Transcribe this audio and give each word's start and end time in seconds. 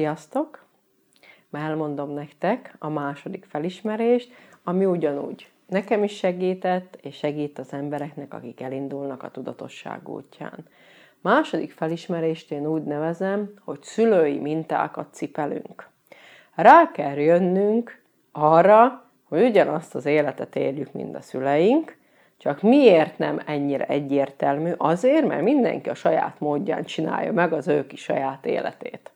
Sziasztok! 0.00 0.64
Már 1.48 1.70
elmondom 1.70 2.10
nektek 2.10 2.74
a 2.78 2.88
második 2.88 3.44
felismerést, 3.48 4.32
ami 4.64 4.84
ugyanúgy 4.84 5.50
nekem 5.66 6.04
is 6.04 6.16
segített, 6.16 6.98
és 7.02 7.16
segít 7.16 7.58
az 7.58 7.72
embereknek, 7.72 8.34
akik 8.34 8.60
elindulnak 8.60 9.22
a 9.22 9.30
tudatosság 9.30 10.08
útján. 10.08 10.66
Második 11.20 11.72
felismerést 11.72 12.50
én 12.50 12.66
úgy 12.66 12.82
nevezem, 12.82 13.54
hogy 13.64 13.82
szülői 13.82 14.38
mintákat 14.38 15.14
cipelünk. 15.14 15.88
Rá 16.54 16.90
kell 16.90 17.16
jönnünk 17.16 18.02
arra, 18.32 19.04
hogy 19.24 19.42
ugyanazt 19.42 19.94
az 19.94 20.06
életet 20.06 20.56
éljük, 20.56 20.92
mint 20.92 21.16
a 21.16 21.20
szüleink, 21.20 21.96
csak 22.36 22.62
miért 22.62 23.18
nem 23.18 23.40
ennyire 23.46 23.86
egyértelmű? 23.86 24.72
Azért, 24.76 25.26
mert 25.26 25.42
mindenki 25.42 25.88
a 25.88 25.94
saját 25.94 26.40
módján 26.40 26.84
csinálja 26.84 27.32
meg 27.32 27.52
az 27.52 27.68
ő 27.68 27.86
kis 27.86 28.02
saját 28.02 28.46
életét. 28.46 29.10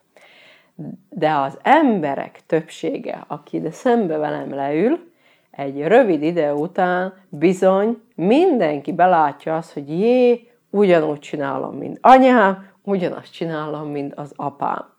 De 1.09 1.35
az 1.35 1.59
emberek 1.63 2.41
többsége, 2.47 3.25
aki 3.27 3.57
ide 3.57 3.71
szembe 3.71 4.17
velem 4.17 4.55
leül, 4.55 5.13
egy 5.51 5.83
rövid 5.83 6.23
ide 6.23 6.55
után 6.55 7.15
bizony 7.29 8.03
mindenki 8.15 8.93
belátja 8.93 9.57
azt, 9.57 9.73
hogy 9.73 10.01
jé, 10.01 10.51
ugyanúgy 10.71 11.19
csinálom, 11.19 11.77
mint 11.77 11.99
anyám, 12.01 12.71
ugyanazt 12.83 13.33
csinálom, 13.33 13.91
mint 13.91 14.15
az 14.15 14.33
apám. 14.37 14.93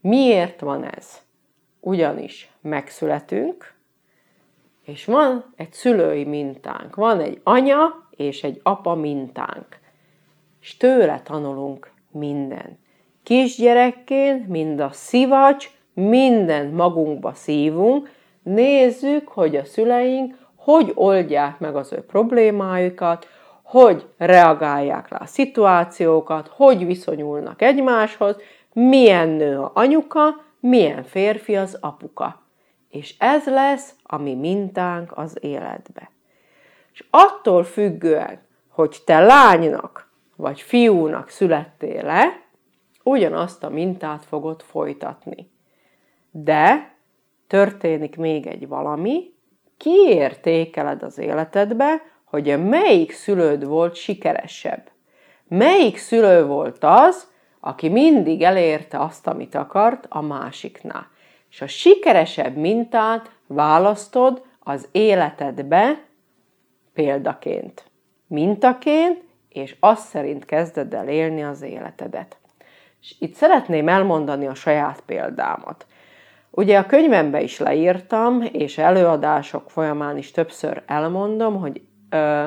Miért 0.00 0.60
van 0.60 0.84
ez? 0.84 1.22
Ugyanis 1.80 2.50
megszületünk, 2.60 3.74
és 4.84 5.04
van 5.04 5.44
egy 5.56 5.72
szülői 5.72 6.24
mintánk, 6.24 6.94
van 6.94 7.20
egy 7.20 7.40
anya 7.42 8.08
és 8.10 8.42
egy 8.42 8.60
apa 8.62 8.94
mintánk. 8.94 9.78
És 10.60 10.76
tőle 10.76 11.20
tanulunk 11.22 11.90
minden. 12.10 12.78
Kisgyerekként 13.22 14.48
mind 14.48 14.80
a 14.80 14.90
szivacs, 14.92 15.70
mindent 15.94 16.74
magunkba 16.74 17.32
szívunk, 17.34 18.10
nézzük, 18.42 19.28
hogy 19.28 19.56
a 19.56 19.64
szüleink 19.64 20.38
hogy 20.60 20.92
oldják 20.94 21.58
meg 21.58 21.76
az 21.76 21.92
ő 21.92 22.00
problémájukat, 22.00 23.28
hogy 23.62 24.06
reagálják 24.16 25.08
le 25.08 25.16
a 25.20 25.26
szituációkat, 25.26 26.48
hogy 26.48 26.86
viszonyulnak 26.86 27.62
egymáshoz, 27.62 28.36
milyen 28.72 29.28
nő 29.28 29.60
a 29.60 29.70
anyuka, 29.74 30.44
milyen 30.60 31.04
férfi 31.04 31.56
az 31.56 31.78
apuka. 31.80 32.42
És 32.88 33.14
ez 33.18 33.46
lesz 33.46 33.94
a 34.02 34.16
mi 34.16 34.34
mintánk 34.34 35.12
az 35.14 35.36
életbe. 35.40 36.10
És 36.92 37.04
attól 37.10 37.64
függően, 37.64 38.40
hogy 38.68 38.96
te 39.04 39.20
lánynak 39.20 40.10
vagy 40.36 40.60
fiúnak 40.60 41.28
születtél 41.28 42.02
le, 42.02 42.40
ugyanazt 43.02 43.64
a 43.64 43.68
mintát 43.68 44.24
fogod 44.24 44.62
folytatni. 44.62 45.50
De 46.30 46.94
történik 47.46 48.16
még 48.16 48.46
egy 48.46 48.68
valami, 48.68 49.32
kiértékeled 49.76 51.02
az 51.02 51.18
életedbe, 51.18 52.02
hogy 52.24 52.68
melyik 52.68 53.12
szülőd 53.12 53.64
volt 53.64 53.94
sikeresebb. 53.94 54.90
Melyik 55.48 55.96
szülő 55.96 56.46
volt 56.46 56.78
az, 56.80 57.28
aki 57.60 57.88
mindig 57.88 58.42
elérte 58.42 58.98
azt, 59.00 59.26
amit 59.26 59.54
akart 59.54 60.06
a 60.08 60.20
másiknál 60.20 61.06
és 61.50 61.60
a 61.60 61.66
sikeresebb 61.66 62.56
mintát 62.56 63.30
választod 63.46 64.44
az 64.58 64.88
életedbe 64.92 66.04
példaként, 66.92 67.90
mintaként, 68.26 69.22
és 69.48 69.76
azt 69.80 70.08
szerint 70.08 70.44
kezded 70.44 70.94
el 70.94 71.08
élni 71.08 71.42
az 71.42 71.62
életedet. 71.62 72.39
És 73.00 73.14
itt 73.18 73.34
szeretném 73.34 73.88
elmondani 73.88 74.46
a 74.46 74.54
saját 74.54 75.02
példámat. 75.06 75.86
Ugye 76.50 76.78
a 76.78 76.86
könyvembe 76.86 77.42
is 77.42 77.58
leírtam, 77.58 78.42
és 78.52 78.78
előadások 78.78 79.70
folyamán 79.70 80.16
is 80.16 80.30
többször 80.30 80.82
elmondom, 80.86 81.60
hogy 81.60 81.82
ö, 82.10 82.46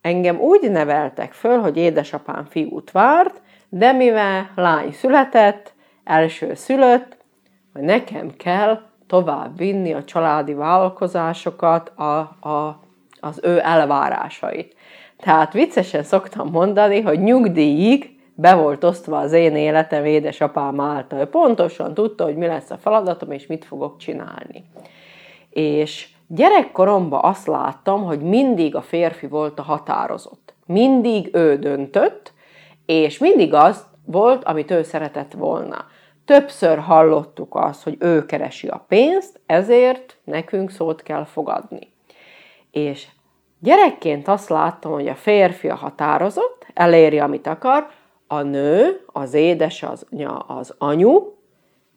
engem 0.00 0.40
úgy 0.40 0.70
neveltek 0.70 1.32
föl, 1.32 1.58
hogy 1.58 1.76
édesapám 1.76 2.44
fiút 2.44 2.90
várt, 2.90 3.40
de 3.68 3.92
mivel 3.92 4.50
lány 4.54 4.92
született, 4.92 5.74
első 6.04 6.54
szülött, 6.54 7.16
hogy 7.72 7.82
nekem 7.82 8.36
kell 8.36 8.80
tovább 9.06 9.56
vinni 9.56 9.92
a 9.92 10.04
családi 10.04 10.54
vállalkozásokat, 10.54 11.88
a, 11.88 12.18
a, 12.48 12.80
az 13.20 13.40
ő 13.42 13.60
elvárásait. 13.62 14.76
Tehát 15.16 15.52
viccesen 15.52 16.02
szoktam 16.02 16.50
mondani, 16.50 17.00
hogy 17.00 17.20
nyugdíjig 17.20 18.15
be 18.38 18.54
volt 18.54 18.84
osztva 18.84 19.18
az 19.18 19.32
én 19.32 19.56
életem 19.56 20.04
édesapám 20.04 20.80
által. 20.80 21.18
Ő 21.20 21.24
pontosan 21.24 21.94
tudta, 21.94 22.24
hogy 22.24 22.36
mi 22.36 22.46
lesz 22.46 22.70
a 22.70 22.78
feladatom, 22.78 23.30
és 23.30 23.46
mit 23.46 23.64
fogok 23.64 23.96
csinálni. 23.98 24.64
És 25.50 26.08
gyerekkoromban 26.26 27.20
azt 27.22 27.46
láttam, 27.46 28.04
hogy 28.04 28.20
mindig 28.20 28.74
a 28.74 28.82
férfi 28.82 29.26
volt 29.26 29.58
a 29.58 29.62
határozott. 29.62 30.54
Mindig 30.66 31.28
ő 31.32 31.56
döntött, 31.58 32.32
és 32.86 33.18
mindig 33.18 33.54
az 33.54 33.86
volt, 34.04 34.44
amit 34.44 34.70
ő 34.70 34.82
szeretett 34.82 35.32
volna. 35.32 35.84
Többször 36.24 36.78
hallottuk 36.78 37.54
azt, 37.54 37.82
hogy 37.82 37.96
ő 37.98 38.26
keresi 38.26 38.68
a 38.68 38.84
pénzt, 38.88 39.40
ezért 39.46 40.16
nekünk 40.24 40.70
szót 40.70 41.02
kell 41.02 41.24
fogadni. 41.24 41.92
És 42.70 43.06
gyerekként 43.58 44.28
azt 44.28 44.48
láttam, 44.48 44.92
hogy 44.92 45.08
a 45.08 45.14
férfi 45.14 45.68
a 45.68 45.74
határozott, 45.74 46.66
eléri, 46.74 47.18
amit 47.18 47.46
akar, 47.46 47.88
a 48.28 48.42
nő, 48.42 49.00
az 49.06 49.34
édesanyja, 49.34 50.36
az 50.36 50.74
anyu, 50.78 51.22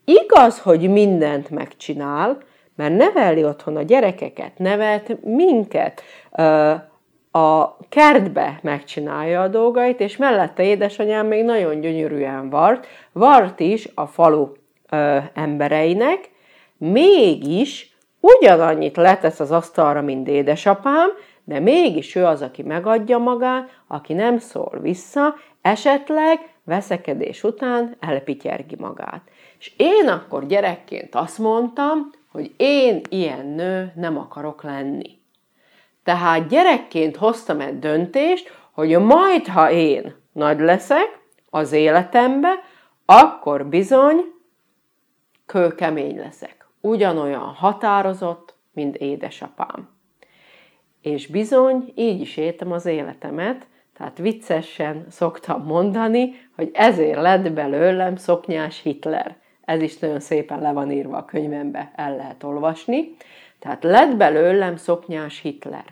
igaz, 0.05 0.59
hogy 0.59 0.89
mindent 0.89 1.49
megcsinál, 1.49 2.37
mert 2.75 2.95
neveli 2.95 3.43
otthon 3.43 3.75
a 3.75 3.81
gyerekeket, 3.81 4.57
nevelt 4.57 5.23
minket, 5.23 6.01
a 7.31 7.77
kertbe 7.89 8.59
megcsinálja 8.61 9.41
a 9.41 9.47
dolgait, 9.47 9.99
és 9.99 10.17
mellette 10.17 10.63
édesanyám 10.63 11.27
még 11.27 11.43
nagyon 11.43 11.79
gyönyörűen 11.79 12.49
vart, 12.49 12.87
vart 13.11 13.59
is 13.59 13.89
a 13.95 14.05
falu 14.05 14.47
ö, 14.89 15.17
embereinek, 15.33 16.29
mégis 16.77 17.97
ugyanannyit 18.19 18.97
letesz 18.97 19.39
az 19.39 19.51
asztalra, 19.51 20.01
mint 20.01 20.27
édesapám, 20.27 21.09
de 21.49 21.59
mégis 21.59 22.15
ő 22.15 22.25
az, 22.25 22.41
aki 22.41 22.63
megadja 22.63 23.17
magát, 23.17 23.81
aki 23.87 24.13
nem 24.13 24.37
szól 24.37 24.79
vissza, 24.81 25.35
esetleg 25.61 26.53
veszekedés 26.63 27.43
után 27.43 27.95
elpityergi 27.99 28.75
magát. 28.75 29.21
És 29.59 29.73
én 29.77 30.07
akkor 30.07 30.45
gyerekként 30.45 31.15
azt 31.15 31.37
mondtam, 31.37 32.09
hogy 32.31 32.53
én 32.57 33.01
ilyen 33.09 33.45
nő 33.45 33.91
nem 33.95 34.17
akarok 34.17 34.63
lenni. 34.63 35.19
Tehát 36.03 36.47
gyerekként 36.47 37.15
hoztam 37.15 37.59
egy 37.59 37.79
döntést, 37.79 38.51
hogy 38.71 38.99
majd, 38.99 39.47
ha 39.47 39.71
én 39.71 40.15
nagy 40.33 40.59
leszek 40.59 41.19
az 41.49 41.71
életembe, 41.71 42.53
akkor 43.05 43.65
bizony 43.65 44.25
kőkemény 45.45 46.17
leszek. 46.17 46.67
Ugyanolyan 46.81 47.53
határozott, 47.53 48.53
mint 48.73 48.95
édesapám. 48.95 49.98
És 51.01 51.27
bizony, 51.27 51.91
így 51.95 52.21
is 52.21 52.37
éltem 52.37 52.71
az 52.71 52.85
életemet, 52.85 53.67
tehát 53.97 54.17
viccesen 54.17 55.05
szoktam 55.09 55.63
mondani, 55.63 56.31
hogy 56.55 56.69
ezért 56.73 57.21
lett 57.21 57.51
belőlem 57.51 58.15
szoknyás 58.15 58.81
Hitler. 58.81 59.37
Ez 59.65 59.81
is 59.81 59.97
nagyon 59.97 60.19
szépen 60.19 60.61
le 60.61 60.71
van 60.71 60.91
írva 60.91 61.17
a 61.17 61.25
könyvembe, 61.25 61.91
el 61.95 62.15
lehet 62.15 62.43
olvasni. 62.43 63.15
Tehát 63.59 63.83
lett 63.83 64.15
belőlem 64.15 64.75
szoknyás 64.75 65.41
Hitler. 65.41 65.85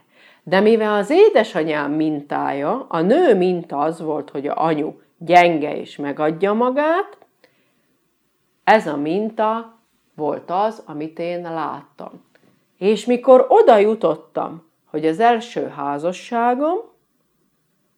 De 0.43 0.59
mivel 0.59 0.93
az 0.93 1.09
édesanyám 1.09 1.91
mintája, 1.91 2.85
a 2.89 3.01
nő 3.01 3.35
minta 3.35 3.77
az 3.77 4.01
volt, 4.01 4.29
hogy 4.29 4.47
a 4.47 4.63
anyu 4.63 4.93
gyenge 5.17 5.77
és 5.77 5.95
megadja 5.95 6.53
magát, 6.53 7.17
ez 8.63 8.87
a 8.87 8.97
minta 8.97 9.79
volt 10.15 10.51
az, 10.51 10.83
amit 10.85 11.19
én 11.19 11.41
láttam. 11.41 12.25
És 12.77 13.05
mikor 13.05 13.45
oda 13.49 13.77
jutottam, 13.77 14.66
hogy 14.97 15.05
az 15.05 15.19
első 15.19 15.67
házasságom, 15.67 16.77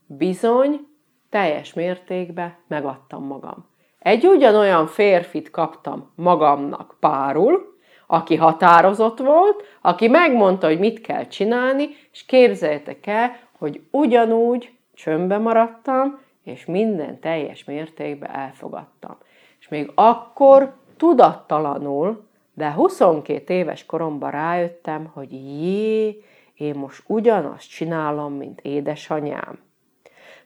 bizony 0.05 0.87
teljes 1.29 1.73
mértékben 1.73 2.55
megadtam 2.67 3.23
magam. 3.23 3.65
Egy 3.99 4.25
ugyanolyan 4.25 4.87
férfit 4.87 5.51
kaptam 5.51 6.11
magamnak 6.15 6.95
párul, 6.99 7.77
aki 8.07 8.35
határozott 8.35 9.19
volt, 9.19 9.63
aki 9.81 10.07
megmondta, 10.07 10.67
hogy 10.67 10.79
mit 10.79 11.01
kell 11.01 11.27
csinálni, 11.27 11.89
és 12.11 12.25
képzeljétek 12.25 13.07
el, 13.07 13.31
hogy 13.57 13.81
ugyanúgy 13.91 14.71
csömbbe 14.93 15.37
maradtam, 15.37 16.19
és 16.43 16.65
minden 16.65 17.19
teljes 17.19 17.63
mértékben 17.63 18.31
elfogadtam. 18.31 19.17
És 19.59 19.67
még 19.67 19.91
akkor 19.95 20.73
tudattalanul, 20.97 22.27
de 22.53 22.71
22 22.71 23.53
éves 23.53 23.85
koromban 23.85 24.31
rájöttem, 24.31 25.11
hogy 25.13 25.31
jé, 25.31 26.23
én 26.59 26.75
most 26.75 27.03
ugyanazt 27.07 27.69
csinálom, 27.69 28.33
mint 28.33 28.61
édesanyám. 28.61 29.59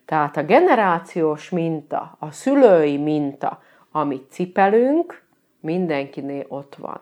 Tehát 0.05 0.37
a 0.37 0.43
generációs 0.43 1.49
minta, 1.49 2.15
a 2.19 2.31
szülői 2.31 2.97
minta, 2.97 3.61
amit 3.91 4.31
cipelünk, 4.31 5.25
mindenkinél 5.59 6.45
ott 6.47 6.75
van. 6.75 6.99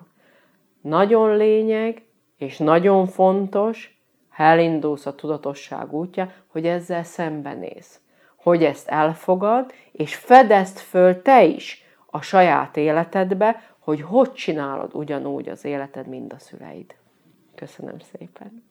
Nagyon 0.81 1.38
lényeg, 1.38 2.04
és 2.38 2.58
nagyon 2.58 3.08
fontos, 3.08 4.00
ha 4.30 4.44
elindulsz 4.44 5.06
a 5.06 5.16
tudatosság 5.16 5.94
útja, 5.94 6.31
hogy 6.48 6.66
ezzel 6.66 7.04
szembenéz. 7.04 8.00
Hogy 8.36 8.64
ezt 8.64 8.88
elfogad, 8.88 9.74
és 9.92 10.16
fedezd 10.16 10.78
föl 10.78 11.22
te 11.22 11.44
is 11.44 11.84
a 12.06 12.22
saját 12.22 12.78
életedbe, 12.78 13.64
hogy 13.80 14.02
hogy 14.02 14.31
csinálod 14.34 14.94
ugyanúgy 14.94 15.50
az 15.50 15.66
életed, 15.66 16.07
mint 16.07 16.34
a 16.34 16.40
szüleid. 16.40 16.96
Köszönöm 17.56 18.00
szépen! 18.00 18.70